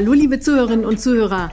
[0.00, 1.52] Hallo liebe Zuhörerinnen und Zuhörer.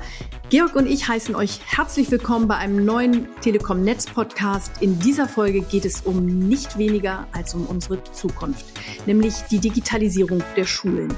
[0.49, 4.81] Georg und ich heißen euch herzlich willkommen bei einem neuen Telekom Netz Podcast.
[4.81, 8.65] In dieser Folge geht es um nicht weniger als um unsere Zukunft,
[9.05, 11.13] nämlich die Digitalisierung der Schulen.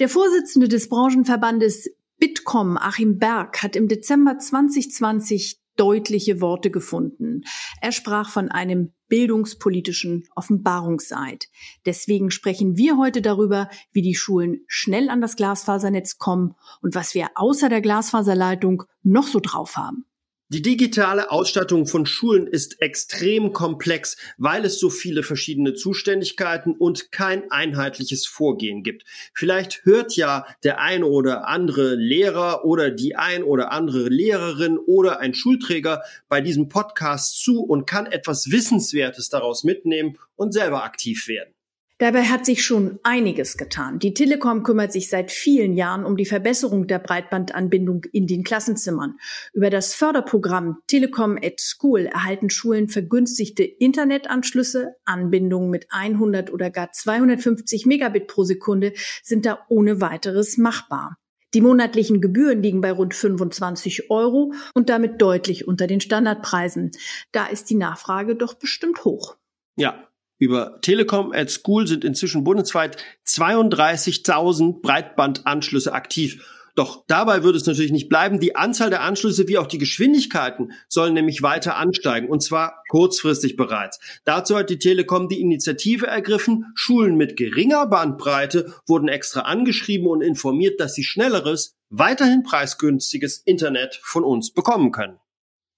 [0.00, 7.42] Der Vorsitzende des Branchenverbandes Bitkom, Achim Berg, hat im Dezember 2020 deutliche Worte gefunden.
[7.82, 11.48] Er sprach von einem bildungspolitischen Offenbarungseid.
[11.84, 17.14] Deswegen sprechen wir heute darüber, wie die Schulen schnell an das Glasfasernetz kommen und was
[17.14, 20.06] wir außer der Glasfaserleitung noch so drauf haben.
[20.48, 27.10] Die digitale Ausstattung von Schulen ist extrem komplex, weil es so viele verschiedene Zuständigkeiten und
[27.10, 29.02] kein einheitliches Vorgehen gibt.
[29.34, 35.18] Vielleicht hört ja der eine oder andere Lehrer oder die ein oder andere Lehrerin oder
[35.18, 41.26] ein Schulträger bei diesem Podcast zu und kann etwas Wissenswertes daraus mitnehmen und selber aktiv
[41.26, 41.55] werden.
[41.98, 43.98] Dabei hat sich schon einiges getan.
[43.98, 49.16] Die Telekom kümmert sich seit vielen Jahren um die Verbesserung der Breitbandanbindung in den Klassenzimmern.
[49.54, 54.96] Über das Förderprogramm Telekom at School erhalten Schulen vergünstigte Internetanschlüsse.
[55.06, 61.16] Anbindungen mit 100 oder gar 250 Megabit pro Sekunde sind da ohne weiteres machbar.
[61.54, 66.90] Die monatlichen Gebühren liegen bei rund 25 Euro und damit deutlich unter den Standardpreisen.
[67.32, 69.38] Da ist die Nachfrage doch bestimmt hoch.
[69.76, 70.06] Ja,
[70.38, 76.42] über Telekom at School sind inzwischen bundesweit 32.000 Breitbandanschlüsse aktiv.
[76.76, 78.38] Doch dabei wird es natürlich nicht bleiben.
[78.38, 83.56] Die Anzahl der Anschlüsse wie auch die Geschwindigkeiten sollen nämlich weiter ansteigen und zwar kurzfristig
[83.56, 83.98] bereits.
[84.24, 86.66] Dazu hat die Telekom die Initiative ergriffen.
[86.74, 93.98] Schulen mit geringer Bandbreite wurden extra angeschrieben und informiert, dass sie schnelleres, weiterhin preisgünstiges Internet
[94.02, 95.18] von uns bekommen können.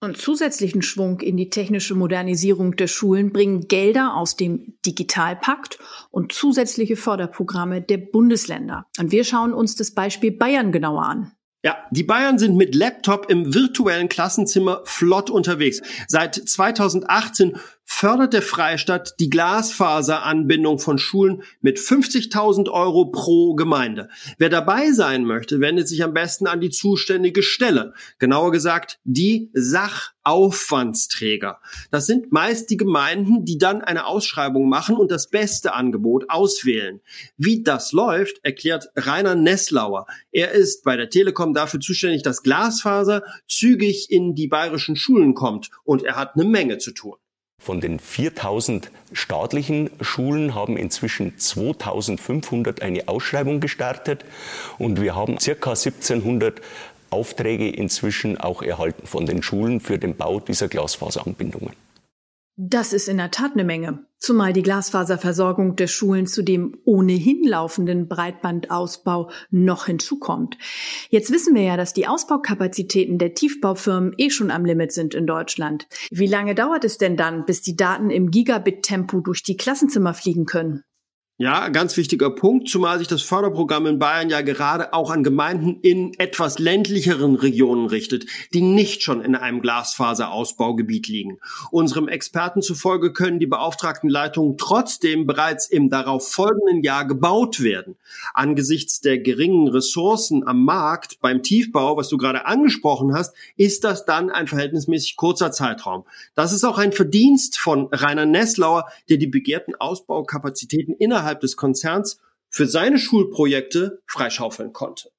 [0.01, 5.79] Und zusätzlichen Schwung in die technische Modernisierung der Schulen bringen Gelder aus dem Digitalpakt
[6.11, 8.87] und zusätzliche Förderprogramme der Bundesländer.
[8.99, 11.33] Und wir schauen uns das Beispiel Bayern genauer an.
[11.65, 15.81] Ja, die Bayern sind mit Laptop im virtuellen Klassenzimmer flott unterwegs.
[16.07, 24.09] Seit 2018 fördert der Freistaat die Glasfaseranbindung von Schulen mit 50.000 Euro pro Gemeinde.
[24.37, 27.93] Wer dabei sein möchte, wendet sich am besten an die zuständige Stelle.
[28.21, 29.51] Genauer gesagt, die
[30.29, 31.59] Sachaufwandsträger.
[31.91, 37.01] Das sind meist die Gemeinden, die dann eine Ausschreibung machen und das beste Angebot auswählen.
[37.39, 40.07] Wie das läuft, erklärt Rainer Nesslauer.
[40.31, 45.71] Er ist bei der Telekom dafür zuständig, dass Glasfaser zügig in die bayerischen Schulen kommt
[45.85, 47.17] und er hat eine Menge zu tun.
[47.61, 54.25] Von den 4000 staatlichen Schulen haben inzwischen 2500 eine Ausschreibung gestartet
[54.79, 56.61] und wir haben circa 1700
[57.11, 61.73] Aufträge inzwischen auch erhalten von den Schulen für den Bau dieser Glasfaseranbindungen.
[62.61, 67.45] Das ist in der Tat eine Menge, zumal die Glasfaserversorgung der Schulen zu dem ohnehin
[67.45, 70.59] laufenden Breitbandausbau noch hinzukommt.
[71.09, 75.25] Jetzt wissen wir ja, dass die Ausbaukapazitäten der Tiefbaufirmen eh schon am Limit sind in
[75.25, 75.87] Deutschland.
[76.11, 80.45] Wie lange dauert es denn dann, bis die Daten im Gigabit-Tempo durch die Klassenzimmer fliegen
[80.45, 80.83] können?
[81.41, 85.79] Ja, ganz wichtiger Punkt, zumal sich das Förderprogramm in Bayern ja gerade auch an Gemeinden
[85.83, 91.39] in etwas ländlicheren Regionen richtet, die nicht schon in einem Glasfaserausbaugebiet liegen.
[91.71, 97.95] Unserem Experten zufolge können die beauftragten Leitungen trotzdem bereits im darauf folgenden Jahr gebaut werden.
[98.35, 104.05] Angesichts der geringen Ressourcen am Markt beim Tiefbau, was du gerade angesprochen hast, ist das
[104.05, 106.05] dann ein verhältnismäßig kurzer Zeitraum.
[106.35, 111.57] Das ist auch ein Verdienst von Rainer Nesslauer, der die begehrten Ausbaukapazitäten innerhalb innerhalb des
[111.57, 115.11] Konzerns für seine Schulprojekte freischaufeln konnte.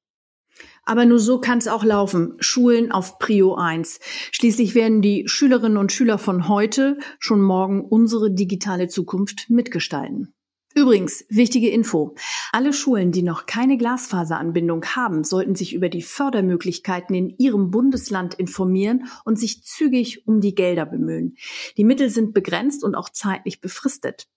[0.84, 2.36] Aber nur so kann es auch laufen.
[2.40, 4.00] Schulen auf Prio 1.
[4.32, 10.34] Schließlich werden die Schülerinnen und Schüler von heute schon morgen unsere digitale Zukunft mitgestalten.
[10.76, 12.16] Übrigens, wichtige Info.
[12.52, 18.36] Alle Schulen, die noch keine Glasfaseranbindung haben, sollten sich über die Fördermöglichkeiten in ihrem Bundesland
[18.36, 21.36] informieren und sich zügig um die Gelder bemühen.
[21.76, 24.28] Die Mittel sind begrenzt und auch zeitlich befristet.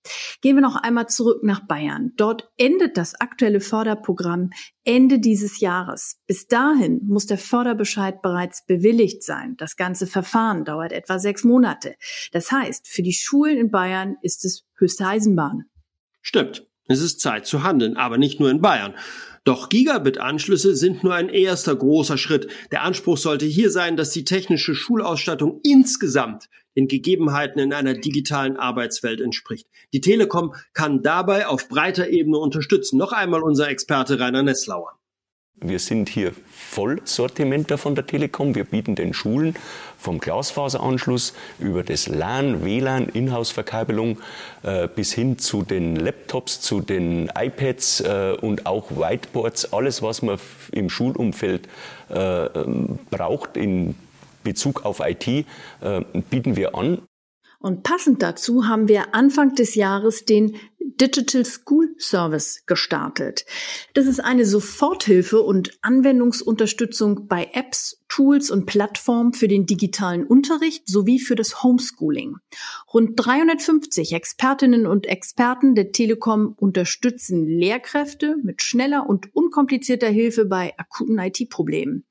[0.40, 2.12] Gehen wir noch einmal zurück nach Bayern.
[2.16, 4.50] Dort endet das aktuelle Förderprogramm
[4.84, 6.18] Ende dieses Jahres.
[6.26, 9.54] Bis dahin muss der Förderbescheid bereits bewilligt sein.
[9.58, 11.94] Das ganze Verfahren dauert etwa sechs Monate.
[12.32, 15.66] Das heißt, für die Schulen in Bayern ist es höchste Eisenbahn.
[16.22, 18.94] Stimmt, es ist Zeit zu handeln, aber nicht nur in Bayern.
[19.44, 22.48] Doch Gigabit-Anschlüsse sind nur ein erster großer Schritt.
[22.70, 28.56] Der Anspruch sollte hier sein, dass die technische Schulausstattung insgesamt den Gegebenheiten in einer digitalen
[28.56, 29.66] Arbeitswelt entspricht.
[29.92, 32.98] Die Telekom kann dabei auf breiter Ebene unterstützen.
[32.98, 34.96] Noch einmal unser Experte Rainer Nesslauer.
[35.64, 38.54] Wir sind hier Vollsortimenter von der Telekom.
[38.54, 39.54] Wir bieten den Schulen
[39.96, 44.18] vom Glasfaseranschluss über das LAN, WLAN, Inhouse-Verkabelung
[44.64, 50.22] äh, bis hin zu den Laptops, zu den iPads äh, und auch Whiteboards, alles, was
[50.22, 50.38] man
[50.72, 51.68] im Schulumfeld
[52.10, 53.94] äh, ähm, braucht in
[54.42, 55.44] Bezug auf IT, äh,
[56.30, 57.02] bieten wir an.
[57.62, 63.44] Und passend dazu haben wir Anfang des Jahres den Digital School Service gestartet.
[63.94, 70.88] Das ist eine Soforthilfe und Anwendungsunterstützung bei Apps, Tools und Plattformen für den digitalen Unterricht
[70.88, 72.36] sowie für das Homeschooling.
[72.92, 80.74] Rund 350 Expertinnen und Experten der Telekom unterstützen Lehrkräfte mit schneller und unkomplizierter Hilfe bei
[80.78, 82.04] akuten IT-Problemen.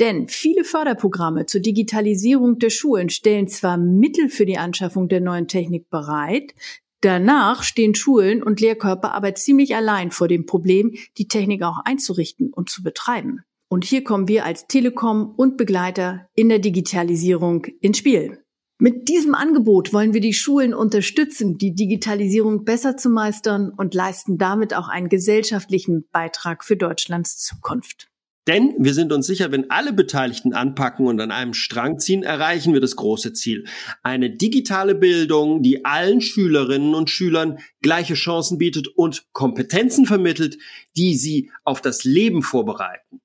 [0.00, 5.48] Denn viele Förderprogramme zur Digitalisierung der Schulen stellen zwar Mittel für die Anschaffung der neuen
[5.48, 6.54] Technik bereit,
[7.00, 12.52] danach stehen Schulen und Lehrkörper aber ziemlich allein vor dem Problem, die Technik auch einzurichten
[12.52, 13.42] und zu betreiben.
[13.68, 18.42] Und hier kommen wir als Telekom und Begleiter in der Digitalisierung ins Spiel.
[18.78, 24.38] Mit diesem Angebot wollen wir die Schulen unterstützen, die Digitalisierung besser zu meistern und leisten
[24.38, 28.11] damit auch einen gesellschaftlichen Beitrag für Deutschlands Zukunft.
[28.48, 32.72] Denn wir sind uns sicher, wenn alle Beteiligten anpacken und an einem Strang ziehen, erreichen
[32.72, 33.66] wir das große Ziel.
[34.02, 40.58] Eine digitale Bildung, die allen Schülerinnen und Schülern gleiche Chancen bietet und Kompetenzen vermittelt,
[40.96, 43.20] die sie auf das Leben vorbereiten.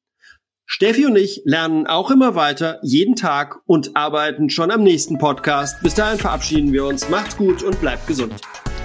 [0.70, 5.82] Steffi und ich lernen auch immer weiter, jeden Tag und arbeiten schon am nächsten Podcast.
[5.82, 7.10] Bis dahin verabschieden wir uns.
[7.10, 8.36] Macht's gut und bleibt gesund.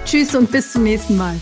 [0.05, 1.35] Tschüss und bis zum nächsten Mal.